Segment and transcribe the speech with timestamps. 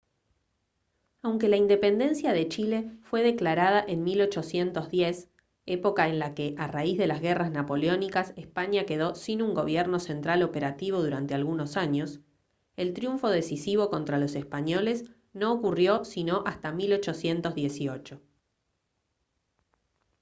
[1.21, 5.29] aunque la independencia de chile fue declarada en 1810
[5.67, 9.99] época en la que a raíz de las guerras napoleónicas españa quedó sin un gobierno
[9.99, 12.19] central operativo durante algunos años
[12.77, 18.19] el triunfo decisivo contra los españoles no ocurrió sino hasta 1818